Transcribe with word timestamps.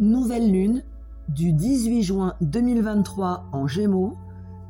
Nouvelle 0.00 0.52
lune 0.52 0.84
du 1.28 1.52
18 1.52 2.02
juin 2.04 2.34
2023 2.40 3.46
en 3.50 3.66
Gémeaux 3.66 4.12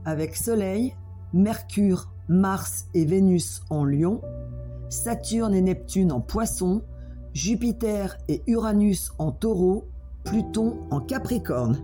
avec 0.06 0.35
Soleil, 0.35 0.96
Mercure, 1.35 2.10
Mars 2.28 2.87
et 2.94 3.04
Vénus 3.04 3.60
en 3.69 3.85
Lion, 3.85 4.22
Saturne 4.88 5.54
et 5.54 5.60
Neptune 5.60 6.12
en 6.12 6.22
Poisson, 6.22 6.80
Jupiter 7.35 8.17
et 8.28 8.42
Uranus 8.46 9.12
en 9.19 9.30
Taureau, 9.30 9.85
Pluton 10.24 10.78
en 10.90 11.01
Capricorne. 11.01 11.76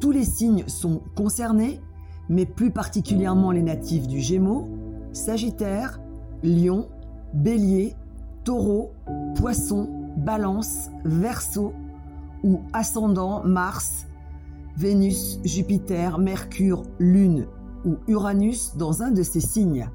Tous 0.00 0.10
les 0.10 0.24
signes 0.24 0.64
sont 0.66 1.02
concernés, 1.14 1.80
mais 2.28 2.44
plus 2.44 2.72
particulièrement 2.72 3.52
les 3.52 3.62
natifs 3.62 4.08
du 4.08 4.18
Gémeaux, 4.18 4.68
Sagittaire, 5.12 6.00
Lion, 6.42 6.88
Bélier, 7.34 7.94
Taureau, 8.42 8.94
Poisson, 9.36 9.88
Balance, 10.16 10.90
Verseau 11.04 11.72
ou 12.42 12.62
ascendant 12.72 13.42
Mars, 13.44 14.06
Vénus, 14.76 15.38
Jupiter, 15.44 16.18
Mercure, 16.18 16.82
Lune 16.98 17.46
ou 17.84 17.96
Uranus 18.08 18.76
dans 18.76 19.02
un 19.02 19.10
de 19.10 19.22
ces 19.22 19.40
signes. 19.40 19.88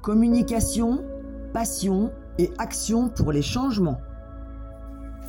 Communication, 0.00 1.04
passion 1.52 2.10
et 2.38 2.50
action 2.58 3.08
pour 3.08 3.32
les 3.32 3.42
changements. 3.42 4.00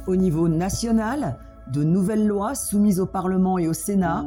Au 0.08 0.16
niveau 0.16 0.48
national, 0.48 1.38
de 1.72 1.84
nouvelles 1.84 2.28
lois 2.28 2.56
soumises 2.56 3.00
au 3.00 3.06
Parlement 3.06 3.58
et 3.58 3.68
au 3.68 3.74
Sénat, 3.74 4.26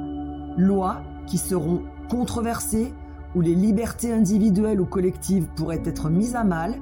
lois 0.57 1.03
qui 1.27 1.39
seront 1.39 1.83
controversées 2.09 2.95
où 3.35 3.41
les 3.41 3.55
libertés 3.55 4.13
individuelles 4.13 4.81
ou 4.81 4.87
collectives 4.87 5.49
pourraient 5.57 5.83
être 5.85 6.09
mises 6.09 6.37
à 6.37 6.45
mal, 6.45 6.77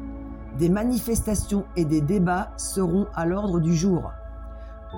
des 0.58 0.68
manifestations 0.68 1.64
et 1.76 1.84
des 1.84 2.00
débats 2.00 2.52
seront 2.56 3.06
à 3.14 3.26
l'ordre 3.26 3.58
du 3.58 3.74
jour. 3.74 4.12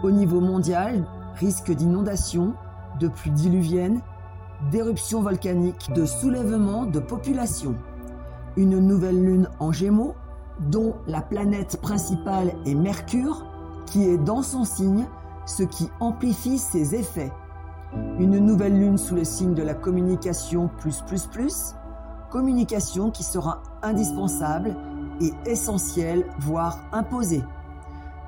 Au 0.03 0.11
niveau 0.11 0.41
mondial, 0.41 1.07
risque 1.37 1.73
d'inondation, 1.73 2.55
de 3.01 3.09
pluies 3.09 3.31
diluviennes, 3.31 4.01
d'éruptions 4.71 5.23
volcaniques, 5.23 5.91
de 5.95 6.05
soulèvements 6.05 6.87
de 6.87 7.01
population. 7.01 7.75
Une 8.57 8.79
nouvelle 8.79 9.23
lune 9.23 9.49
en 9.59 9.73
gémeaux, 9.73 10.15
dont 10.61 10.95
la 11.07 11.21
planète 11.21 11.81
principale 11.81 12.53
est 12.67 12.75
Mercure, 12.75 13.45
qui 13.87 14.05
est 14.05 14.19
dans 14.19 14.43
son 14.43 14.65
signe, 14.65 15.07
ce 15.47 15.63
qui 15.63 15.91
amplifie 16.01 16.59
ses 16.59 16.95
effets. 16.95 17.33
Une 18.19 18.39
nouvelle 18.39 18.79
lune 18.79 18.99
sous 18.99 19.15
le 19.15 19.25
signe 19.25 19.55
de 19.55 19.63
la 19.63 19.75
communication 19.75 20.69
plus, 20.79 21.03
communication 22.31 23.11
qui 23.11 23.23
sera 23.23 23.63
indispensable 23.83 24.77
et 25.21 25.33
essentielle, 25.47 26.27
voire 26.39 26.79
imposée. 26.93 27.43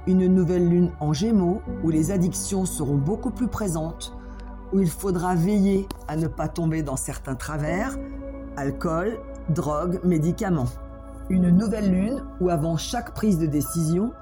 Une 0.09 0.27
nouvelle 0.27 0.67
lune 0.67 0.91
en 1.01 1.13
gémeaux 1.13 1.61
où 1.85 1.91
les 1.91 2.11
addictions 2.11 2.65
seront 2.65 2.97
beaucoup 2.97 3.31
plus 3.31 3.47
présentes, 3.47 4.17
où 4.73 4.81
il 4.81 4.89
faudra 4.89 5.35
veiller 5.35 5.87
à 6.09 6.17
ne 6.17 6.29
pas 6.29 6.49
tomber 6.49 6.83
dans 6.83 6.97
certains 6.97 7.35
travers, 7.35 7.99
alcool, 8.57 9.19
drogue, 9.51 10.01
médicaments. 10.05 10.71
Une 11.29 11.51
nouvelle 11.51 11.93
lune 11.93 12.23
où 12.41 12.49
avant 12.49 12.79
chaque 12.79 13.13
prise 13.13 13.39
de 13.39 13.45
décision, 13.45 14.15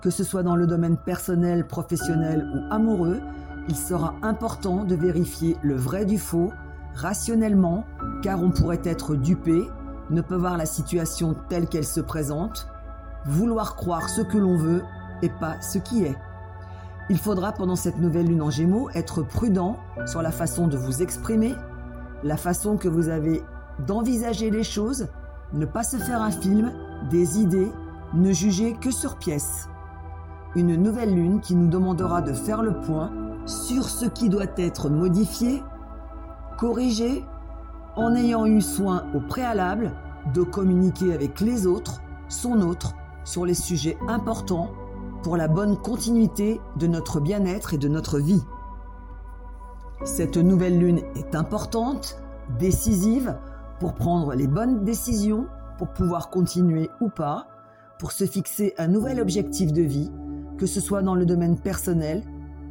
que 0.00 0.10
ce 0.10 0.22
soit 0.22 0.44
dans 0.44 0.54
le 0.54 0.68
domaine 0.68 0.96
personnel, 0.96 1.66
professionnel 1.66 2.48
ou 2.54 2.72
amoureux, 2.72 3.20
il 3.68 3.74
sera 3.74 4.14
important 4.22 4.84
de 4.84 4.94
vérifier 4.94 5.56
le 5.62 5.74
vrai 5.74 6.04
du 6.04 6.18
faux 6.18 6.52
rationnellement, 6.94 7.84
car 8.22 8.40
on 8.40 8.50
pourrait 8.50 8.82
être 8.84 9.16
dupé, 9.16 9.60
ne 10.08 10.20
peut 10.20 10.36
voir 10.36 10.56
la 10.56 10.66
situation 10.66 11.34
telle 11.48 11.66
qu'elle 11.66 11.84
se 11.84 12.00
présente, 12.00 12.68
vouloir 13.26 13.74
croire 13.74 14.08
ce 14.08 14.20
que 14.20 14.38
l'on 14.38 14.56
veut 14.56 14.82
et 15.22 15.28
pas 15.28 15.60
ce 15.60 15.78
qui 15.78 16.04
est. 16.04 16.16
Il 17.08 17.18
faudra 17.18 17.52
pendant 17.52 17.76
cette 17.76 17.98
nouvelle 17.98 18.26
lune 18.26 18.42
en 18.42 18.50
gémeaux 18.50 18.88
être 18.94 19.22
prudent 19.22 19.76
sur 20.06 20.22
la 20.22 20.30
façon 20.30 20.66
de 20.68 20.76
vous 20.76 21.02
exprimer, 21.02 21.54
la 22.22 22.36
façon 22.36 22.76
que 22.76 22.88
vous 22.88 23.08
avez 23.08 23.42
d'envisager 23.86 24.50
les 24.50 24.62
choses, 24.62 25.08
ne 25.52 25.66
pas 25.66 25.82
se 25.82 25.96
faire 25.96 26.22
un 26.22 26.30
film, 26.30 26.72
des 27.10 27.40
idées, 27.40 27.72
ne 28.14 28.32
juger 28.32 28.74
que 28.74 28.90
sur 28.90 29.16
pièce. 29.16 29.68
Une 30.54 30.76
nouvelle 30.76 31.14
lune 31.14 31.40
qui 31.40 31.54
nous 31.54 31.68
demandera 31.68 32.22
de 32.22 32.32
faire 32.32 32.62
le 32.62 32.78
point 32.80 33.10
sur 33.46 33.88
ce 33.88 34.06
qui 34.06 34.28
doit 34.28 34.44
être 34.56 34.88
modifié, 34.88 35.62
corrigé, 36.58 37.24
en 37.96 38.14
ayant 38.14 38.46
eu 38.46 38.60
soin 38.60 39.04
au 39.14 39.20
préalable 39.20 39.92
de 40.32 40.42
communiquer 40.42 41.12
avec 41.12 41.40
les 41.40 41.66
autres, 41.66 42.00
son 42.28 42.60
autre, 42.60 42.94
sur 43.24 43.44
les 43.44 43.54
sujets 43.54 43.98
importants 44.08 44.70
pour 45.22 45.36
la 45.36 45.48
bonne 45.48 45.76
continuité 45.76 46.60
de 46.76 46.86
notre 46.86 47.20
bien-être 47.20 47.74
et 47.74 47.78
de 47.78 47.88
notre 47.88 48.18
vie. 48.18 48.42
Cette 50.04 50.36
nouvelle 50.36 50.78
lune 50.78 51.00
est 51.14 51.36
importante, 51.36 52.20
décisive, 52.58 53.36
pour 53.78 53.94
prendre 53.94 54.34
les 54.34 54.48
bonnes 54.48 54.84
décisions, 54.84 55.46
pour 55.78 55.88
pouvoir 55.88 56.30
continuer 56.30 56.90
ou 57.00 57.08
pas, 57.08 57.46
pour 57.98 58.10
se 58.10 58.24
fixer 58.24 58.74
un 58.78 58.88
nouvel 58.88 59.20
objectif 59.20 59.72
de 59.72 59.82
vie, 59.82 60.10
que 60.58 60.66
ce 60.66 60.80
soit 60.80 61.02
dans 61.02 61.14
le 61.14 61.24
domaine 61.24 61.56
personnel, 61.56 62.24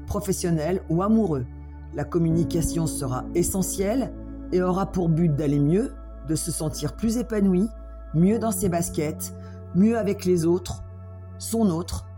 professionnel 0.08 0.82
ou 0.90 1.02
amoureux. 1.04 1.46
La 1.94 2.04
communication 2.04 2.86
sera 2.86 3.24
essentielle 3.34 4.14
et 4.52 4.62
aura 4.62 4.88
pour 4.88 5.08
but 5.08 5.34
d'aller 5.34 5.60
mieux, 5.60 5.94
de 6.28 6.36
se 6.36 6.52
sentir 6.52 6.98
plus 6.98 7.18
épanoui, 7.18 7.70
mieux 8.14 8.40
dans 8.40 8.52
ses 8.52 8.68
baskets, 8.68 9.34
mieux 9.74 9.98
avec 9.98 10.26
les 10.26 10.46
autres, 10.46 10.84
son 11.38 11.70
autre. 11.70 12.11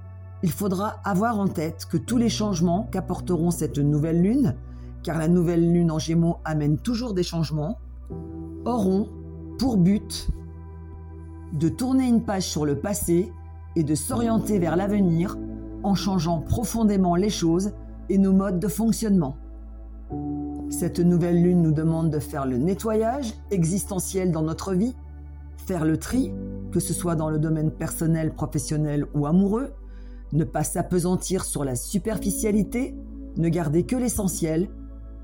Il 0.43 0.51
faudra 0.51 0.99
avoir 1.05 1.39
en 1.39 1.47
tête 1.47 1.87
que 1.89 1.95
tous 1.95 2.17
les 2.17 2.27
changements 2.27 2.89
qu'apporteront 2.91 3.49
cette 3.49 3.77
nouvelle 3.77 4.21
lune, 4.21 4.55
car 5.01 5.17
la 5.17 5.29
nouvelle 5.29 5.71
lune 5.71 5.89
en 5.89 5.99
gémeaux 5.99 6.37
amène 6.43 6.77
toujours 6.77 7.13
des 7.13 7.23
changements, 7.23 7.77
auront 8.65 9.07
pour 9.57 9.77
but 9.77 10.27
de 11.53 11.69
tourner 11.69 12.09
une 12.09 12.25
page 12.25 12.43
sur 12.43 12.65
le 12.65 12.77
passé 12.77 13.31
et 13.77 13.83
de 13.83 13.95
s'orienter 13.95 14.59
vers 14.59 14.75
l'avenir 14.75 15.37
en 15.81 15.95
changeant 15.95 16.41
profondément 16.41 17.15
les 17.15 17.29
choses 17.29 17.71
et 18.09 18.17
nos 18.17 18.33
modes 18.33 18.59
de 18.59 18.67
fonctionnement. 18.67 19.37
Cette 20.69 20.99
nouvelle 20.99 21.41
lune 21.41 21.61
nous 21.61 21.71
demande 21.71 22.09
de 22.09 22.19
faire 22.19 22.45
le 22.45 22.57
nettoyage 22.57 23.33
existentiel 23.49 24.33
dans 24.33 24.41
notre 24.41 24.73
vie, 24.73 24.93
faire 25.55 25.85
le 25.85 25.95
tri, 25.95 26.33
que 26.73 26.81
ce 26.81 26.93
soit 26.93 27.15
dans 27.15 27.29
le 27.29 27.39
domaine 27.39 27.71
personnel, 27.71 28.33
professionnel 28.33 29.05
ou 29.13 29.25
amoureux, 29.25 29.71
ne 30.33 30.43
pas 30.43 30.63
s'apesantir 30.63 31.45
sur 31.45 31.63
la 31.63 31.75
superficialité, 31.75 32.95
ne 33.37 33.49
garder 33.49 33.85
que 33.85 33.95
l'essentiel, 33.95 34.69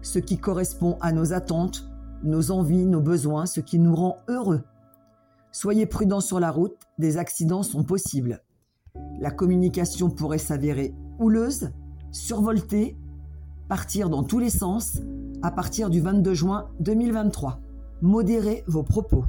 ce 0.02 0.20
qui 0.20 0.38
correspond 0.38 0.98
à 1.02 1.12
nos 1.12 1.34
attentes, 1.34 1.90
nos 2.24 2.52
envies, 2.52 2.86
nos 2.86 3.02
besoins, 3.02 3.46
ce 3.46 3.60
qui 3.60 3.80
nous 3.80 3.96
rend 3.96 4.18
heureux. 4.28 4.64
Soyez 5.52 5.88
prudents 5.88 6.22
sur 6.22 6.40
la 6.40 6.52
route, 6.52 6.78
des 7.00 7.18
accidents 7.18 7.64
sont 7.64 7.84
possibles. 7.84 8.44
La 9.20 9.32
communication 9.32 10.10
pourrait 10.10 10.38
s'avérer 10.38 10.94
houleuse, 11.18 11.72
survoltée, 12.12 12.96
partir 13.68 14.10
dans 14.10 14.24
tous 14.24 14.40
les 14.40 14.50
sens 14.50 15.00
à 15.42 15.52
partir 15.52 15.90
du 15.90 16.02
22 16.02 16.34
juin 16.34 16.70
2023. 16.80 17.60
Modérez 18.02 18.64
vos 18.68 18.84
propos. 18.84 19.26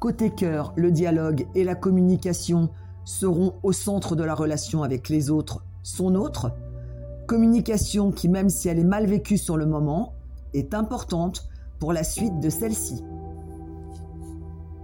Côté 0.00 0.30
cœur, 0.30 0.72
le 0.76 0.90
dialogue 0.90 1.46
et 1.54 1.64
la 1.64 1.74
communication 1.74 2.70
seront 3.04 3.54
au 3.62 3.72
centre 3.72 4.16
de 4.16 4.24
la 4.24 4.34
relation 4.34 4.82
avec 4.82 5.08
les 5.08 5.30
autres, 5.30 5.64
son 5.82 6.14
autre. 6.14 6.52
Communication 7.26 8.12
qui, 8.12 8.28
même 8.28 8.48
si 8.48 8.68
elle 8.68 8.78
est 8.78 8.84
mal 8.84 9.06
vécue 9.06 9.38
sur 9.38 9.56
le 9.56 9.66
moment, 9.66 10.14
est 10.54 10.74
importante 10.74 11.48
pour 11.78 11.92
la 11.92 12.04
suite 12.04 12.40
de 12.40 12.50
celle-ci. 12.50 13.02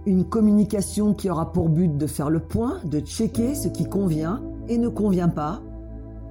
Une 0.05 0.25
communication 0.25 1.13
qui 1.13 1.29
aura 1.29 1.51
pour 1.51 1.69
but 1.69 1.97
de 1.97 2.07
faire 2.07 2.29
le 2.29 2.39
point, 2.39 2.79
de 2.85 2.99
checker 2.99 3.55
ce 3.55 3.67
qui 3.67 3.87
convient 3.87 4.41
et 4.67 4.77
ne 4.77 4.87
convient 4.87 5.29
pas, 5.29 5.61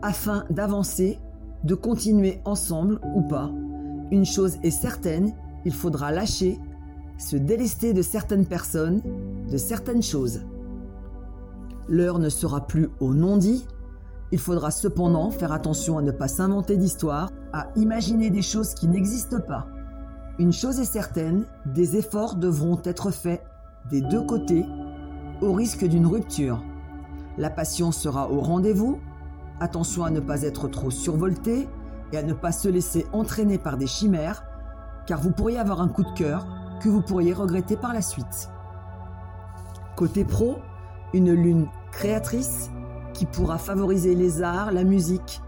afin 0.02 0.44
d'avancer, 0.50 1.18
de 1.64 1.74
continuer 1.74 2.40
ensemble 2.44 3.00
ou 3.14 3.22
pas. 3.22 3.50
Une 4.10 4.24
chose 4.24 4.58
est 4.62 4.70
certaine, 4.70 5.32
il 5.64 5.72
faudra 5.72 6.12
lâcher, 6.12 6.58
se 7.18 7.36
délester 7.36 7.92
de 7.92 8.02
certaines 8.02 8.46
personnes, 8.46 9.02
de 9.50 9.56
certaines 9.56 10.02
choses. 10.02 10.40
L'heure 11.88 12.18
ne 12.18 12.28
sera 12.28 12.66
plus 12.66 12.90
au 13.00 13.14
non-dit, 13.14 13.66
il 14.30 14.38
faudra 14.38 14.70
cependant 14.70 15.30
faire 15.30 15.52
attention 15.52 15.96
à 15.96 16.02
ne 16.02 16.10
pas 16.10 16.28
s'inventer 16.28 16.76
d'histoires, 16.76 17.30
à 17.52 17.68
imaginer 17.76 18.28
des 18.28 18.42
choses 18.42 18.74
qui 18.74 18.88
n'existent 18.88 19.40
pas. 19.40 19.66
Une 20.38 20.52
chose 20.52 20.78
est 20.80 20.84
certaine, 20.84 21.46
des 21.64 21.96
efforts 21.96 22.36
devront 22.36 22.78
être 22.84 23.10
faits 23.10 23.42
des 23.90 24.02
deux 24.02 24.22
côtés 24.22 24.66
au 25.40 25.52
risque 25.52 25.84
d'une 25.84 26.06
rupture. 26.06 26.62
La 27.38 27.48
passion 27.48 27.90
sera 27.90 28.30
au 28.30 28.40
rendez-vous, 28.40 29.00
attention 29.60 30.04
à 30.04 30.10
ne 30.10 30.20
pas 30.20 30.42
être 30.42 30.68
trop 30.68 30.90
survolté 30.90 31.68
et 32.12 32.18
à 32.18 32.22
ne 32.22 32.34
pas 32.34 32.52
se 32.52 32.68
laisser 32.68 33.06
entraîner 33.12 33.58
par 33.58 33.78
des 33.78 33.86
chimères, 33.86 34.44
car 35.06 35.20
vous 35.20 35.30
pourriez 35.30 35.58
avoir 35.58 35.80
un 35.80 35.88
coup 35.88 36.04
de 36.04 36.12
cœur 36.12 36.46
que 36.82 36.88
vous 36.88 37.00
pourriez 37.00 37.32
regretter 37.32 37.76
par 37.76 37.94
la 37.94 38.02
suite. 38.02 38.50
Côté 39.96 40.24
pro, 40.24 40.58
une 41.14 41.32
lune 41.32 41.66
créatrice, 41.92 42.70
qui 43.14 43.26
pourra 43.26 43.58
favoriser 43.58 44.14
les 44.14 44.42
arts, 44.42 44.72
la 44.72 44.84
musique. 44.84 45.42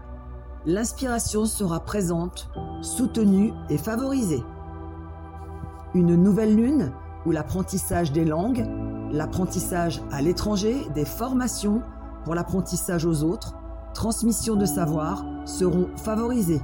L'inspiration 0.65 1.45
sera 1.45 1.79
présente, 1.79 2.49
soutenue 2.81 3.53
et 3.69 3.77
favorisée. 3.77 4.43
Une 5.93 6.15
nouvelle 6.15 6.55
lune 6.55 6.91
où 7.25 7.31
l'apprentissage 7.31 8.11
des 8.11 8.25
langues, 8.25 8.65
l'apprentissage 9.11 10.01
à 10.11 10.21
l'étranger, 10.21 10.87
des 10.93 11.05
formations 11.05 11.81
pour 12.23 12.35
l'apprentissage 12.35 13.05
aux 13.05 13.23
autres, 13.23 13.55
transmission 13.93 14.55
de 14.55 14.65
savoir 14.65 15.25
seront 15.45 15.89
favorisés, 15.95 16.61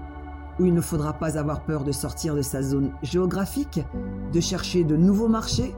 où 0.60 0.66
il 0.66 0.74
ne 0.74 0.82
faudra 0.82 1.14
pas 1.14 1.38
avoir 1.38 1.64
peur 1.64 1.84
de 1.84 1.92
sortir 1.92 2.36
de 2.36 2.42
sa 2.42 2.62
zone 2.62 2.92
géographique, 3.02 3.82
de 4.34 4.40
chercher 4.40 4.84
de 4.84 4.96
nouveaux 4.96 5.28
marchés, 5.28 5.76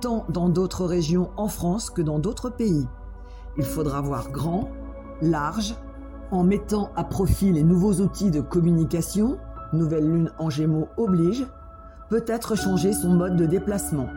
tant 0.00 0.24
dans 0.28 0.48
d'autres 0.48 0.84
régions 0.84 1.30
en 1.36 1.48
France 1.48 1.90
que 1.90 2.02
dans 2.02 2.18
d'autres 2.18 2.50
pays. 2.50 2.86
Il 3.58 3.64
faudra 3.64 4.00
voir 4.00 4.30
grand, 4.30 4.70
large, 5.20 5.74
en 6.30 6.42
mettant 6.42 6.90
à 6.96 7.04
profit 7.04 7.52
les 7.52 7.62
nouveaux 7.62 8.00
outils 8.00 8.30
de 8.30 8.40
communication, 8.40 9.38
nouvelle 9.72 10.08
lune 10.08 10.32
en 10.38 10.48
gémeaux 10.48 10.88
oblige, 10.96 11.46
peut-être 12.08 12.56
changer 12.56 12.92
son 12.92 13.10
mode 13.10 13.36
de 13.36 13.46
déplacement. 13.46 14.08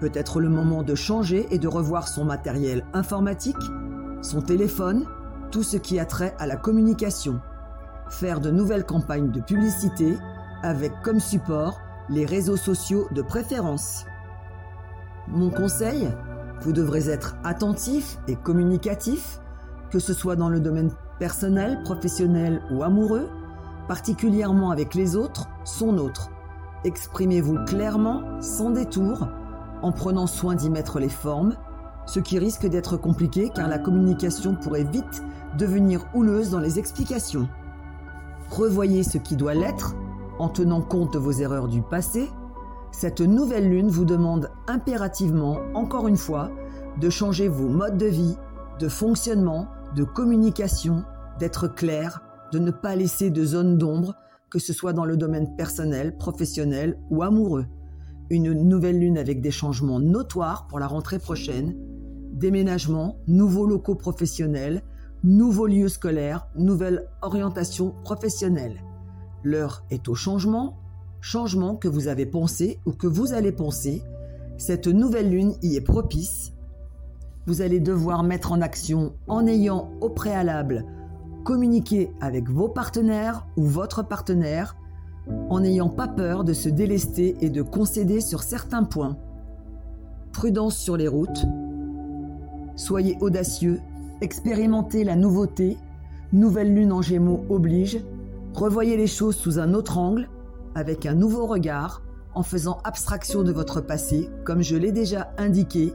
Peut-être 0.00 0.40
le 0.40 0.48
moment 0.48 0.82
de 0.82 0.94
changer 0.94 1.46
et 1.50 1.58
de 1.58 1.68
revoir 1.68 2.08
son 2.08 2.24
matériel 2.24 2.84
informatique, 2.92 3.56
son 4.22 4.40
téléphone, 4.40 5.06
tout 5.50 5.62
ce 5.62 5.76
qui 5.76 5.98
a 5.98 6.04
trait 6.04 6.34
à 6.38 6.46
la 6.46 6.56
communication. 6.56 7.40
Faire 8.08 8.40
de 8.40 8.50
nouvelles 8.50 8.86
campagnes 8.86 9.30
de 9.30 9.40
publicité 9.40 10.16
avec 10.62 10.92
comme 11.02 11.20
support 11.20 11.80
les 12.08 12.26
réseaux 12.26 12.56
sociaux 12.56 13.06
de 13.12 13.22
préférence. 13.22 14.04
Mon 15.28 15.50
conseil, 15.50 16.08
vous 16.62 16.72
devrez 16.72 17.08
être 17.08 17.36
attentif 17.44 18.18
et 18.28 18.36
communicatif, 18.36 19.40
que 19.90 19.98
ce 19.98 20.12
soit 20.12 20.36
dans 20.36 20.48
le 20.48 20.60
domaine 20.60 20.90
personnel, 21.18 21.82
professionnel 21.84 22.62
ou 22.70 22.82
amoureux, 22.82 23.28
particulièrement 23.88 24.70
avec 24.70 24.94
les 24.94 25.16
autres, 25.16 25.48
son 25.64 25.98
autre. 25.98 26.30
Exprimez-vous 26.84 27.64
clairement, 27.64 28.22
sans 28.40 28.70
détour, 28.70 29.28
en 29.82 29.92
prenant 29.92 30.26
soin 30.26 30.54
d'y 30.54 30.70
mettre 30.70 30.98
les 30.98 31.08
formes, 31.08 31.54
ce 32.06 32.20
qui 32.20 32.38
risque 32.38 32.66
d'être 32.66 32.96
compliqué 32.96 33.50
car 33.54 33.68
la 33.68 33.78
communication 33.78 34.54
pourrait 34.54 34.84
vite 34.84 35.22
devenir 35.58 36.06
houleuse 36.14 36.50
dans 36.50 36.58
les 36.58 36.78
explications. 36.78 37.48
Revoyez 38.50 39.02
ce 39.02 39.18
qui 39.18 39.36
doit 39.36 39.54
l'être 39.54 39.94
en 40.38 40.48
tenant 40.48 40.80
compte 40.80 41.12
de 41.12 41.18
vos 41.18 41.32
erreurs 41.32 41.68
du 41.68 41.82
passé. 41.82 42.30
Cette 42.92 43.20
nouvelle 43.20 43.68
lune 43.68 43.88
vous 43.88 44.04
demande 44.04 44.50
impérativement, 44.66 45.58
encore 45.74 46.08
une 46.08 46.16
fois, 46.16 46.50
de 47.00 47.08
changer 47.08 47.48
vos 47.48 47.68
modes 47.68 47.96
de 47.96 48.06
vie, 48.06 48.36
de 48.78 48.88
fonctionnement, 48.88 49.68
de 49.94 50.04
communication, 50.04 51.04
d'être 51.38 51.68
clair, 51.68 52.20
de 52.52 52.58
ne 52.58 52.70
pas 52.70 52.96
laisser 52.96 53.30
de 53.30 53.44
zone 53.44 53.78
d'ombre, 53.78 54.14
que 54.50 54.58
ce 54.58 54.72
soit 54.72 54.92
dans 54.92 55.04
le 55.04 55.16
domaine 55.16 55.54
personnel, 55.56 56.16
professionnel 56.16 56.98
ou 57.10 57.22
amoureux. 57.22 57.66
Une 58.28 58.52
nouvelle 58.52 58.98
lune 58.98 59.18
avec 59.18 59.40
des 59.40 59.50
changements 59.50 60.00
notoires 60.00 60.66
pour 60.66 60.78
la 60.78 60.86
rentrée 60.86 61.18
prochaine, 61.18 61.74
déménagement, 62.32 63.16
nouveaux 63.28 63.66
locaux 63.66 63.94
professionnels, 63.94 64.82
nouveaux 65.22 65.66
lieux 65.66 65.88
scolaires, 65.88 66.48
nouvelle 66.56 67.08
orientation 67.22 67.94
professionnelle. 68.04 68.82
L'heure 69.42 69.84
est 69.90 70.08
au 70.08 70.14
changement, 70.14 70.76
changement 71.20 71.76
que 71.76 71.88
vous 71.88 72.08
avez 72.08 72.26
pensé 72.26 72.78
ou 72.86 72.92
que 72.92 73.06
vous 73.06 73.32
allez 73.32 73.52
penser. 73.52 74.02
Cette 74.58 74.86
nouvelle 74.86 75.30
lune 75.30 75.54
y 75.62 75.76
est 75.76 75.80
propice. 75.80 76.52
Vous 77.46 77.62
allez 77.62 77.80
devoir 77.80 78.22
mettre 78.22 78.52
en 78.52 78.60
action 78.60 79.14
en 79.28 79.46
ayant 79.46 79.90
au 80.00 80.10
préalable 80.10 80.84
communiqué 81.44 82.12
avec 82.20 82.50
vos 82.50 82.68
partenaires 82.68 83.46
ou 83.56 83.64
votre 83.64 84.02
partenaire, 84.02 84.76
en 85.48 85.60
n'ayant 85.60 85.88
pas 85.88 86.06
peur 86.06 86.44
de 86.44 86.52
se 86.52 86.68
délester 86.68 87.36
et 87.40 87.48
de 87.48 87.62
concéder 87.62 88.20
sur 88.20 88.42
certains 88.42 88.84
points. 88.84 89.16
Prudence 90.32 90.76
sur 90.76 90.98
les 90.98 91.08
routes. 91.08 91.46
Soyez 92.76 93.16
audacieux 93.20 93.80
expérimentez 94.20 95.04
la 95.04 95.16
nouveauté, 95.16 95.76
nouvelle 96.32 96.74
lune 96.74 96.92
en 96.92 97.02
gémeaux 97.02 97.44
oblige, 97.48 98.00
revoyez 98.54 98.96
les 98.96 99.06
choses 99.06 99.36
sous 99.36 99.58
un 99.58 99.74
autre 99.74 99.98
angle, 99.98 100.28
avec 100.74 101.06
un 101.06 101.14
nouveau 101.14 101.46
regard, 101.46 102.02
en 102.34 102.42
faisant 102.42 102.78
abstraction 102.84 103.42
de 103.42 103.52
votre 103.52 103.80
passé, 103.80 104.30
comme 104.44 104.62
je 104.62 104.76
l'ai 104.76 104.92
déjà 104.92 105.32
indiqué, 105.36 105.92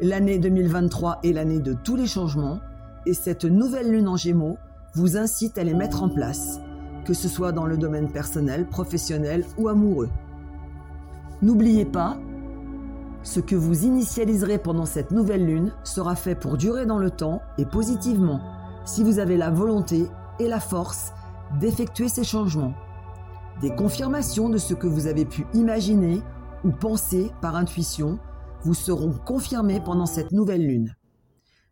l'année 0.00 0.38
2023 0.38 1.20
est 1.24 1.32
l'année 1.32 1.60
de 1.60 1.72
tous 1.72 1.96
les 1.96 2.06
changements, 2.06 2.60
et 3.06 3.14
cette 3.14 3.44
nouvelle 3.44 3.90
lune 3.90 4.08
en 4.08 4.16
gémeaux 4.16 4.56
vous 4.94 5.16
incite 5.16 5.58
à 5.58 5.64
les 5.64 5.74
mettre 5.74 6.02
en 6.02 6.08
place, 6.08 6.60
que 7.04 7.14
ce 7.14 7.28
soit 7.28 7.52
dans 7.52 7.66
le 7.66 7.76
domaine 7.76 8.10
personnel, 8.10 8.66
professionnel 8.66 9.44
ou 9.58 9.68
amoureux. 9.68 10.08
N'oubliez 11.42 11.84
pas, 11.84 12.16
ce 13.22 13.40
que 13.40 13.56
vous 13.56 13.84
initialiserez 13.84 14.58
pendant 14.58 14.86
cette 14.86 15.10
nouvelle 15.10 15.44
lune 15.44 15.72
sera 15.82 16.14
fait 16.14 16.34
pour 16.34 16.56
durer 16.56 16.86
dans 16.86 16.98
le 16.98 17.10
temps 17.10 17.42
et 17.58 17.64
positivement, 17.64 18.40
si 18.84 19.02
vous 19.02 19.18
avez 19.18 19.36
la 19.36 19.50
volonté 19.50 20.06
et 20.38 20.48
la 20.48 20.60
force 20.60 21.12
d'effectuer 21.58 22.08
ces 22.08 22.24
changements. 22.24 22.74
Des 23.60 23.74
confirmations 23.74 24.48
de 24.48 24.58
ce 24.58 24.74
que 24.74 24.86
vous 24.86 25.06
avez 25.06 25.24
pu 25.24 25.46
imaginer 25.54 26.20
ou 26.64 26.70
penser 26.70 27.30
par 27.40 27.54
intuition 27.54 28.18
vous 28.62 28.74
seront 28.74 29.12
confirmées 29.12 29.80
pendant 29.80 30.06
cette 30.06 30.32
nouvelle 30.32 30.66
lune. 30.66 30.96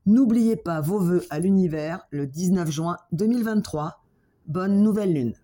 N'oubliez 0.07 0.57
pas 0.57 0.81
vos 0.81 0.99
vœux 0.99 1.25
à 1.31 1.39
l'univers 1.39 2.07
le 2.11 2.27
19 2.27 2.71
juin 2.71 2.97
2023. 3.13 4.03
Bonne 4.47 4.83
nouvelle 4.83 5.13
lune. 5.13 5.35